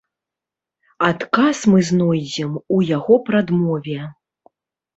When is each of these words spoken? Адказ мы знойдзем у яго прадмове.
Адказ 1.09 1.57
мы 1.75 1.83
знойдзем 1.91 2.57
у 2.79 2.81
яго 2.97 3.21
прадмове. 3.31 4.01